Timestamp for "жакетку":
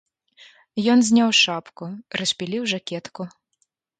2.75-3.21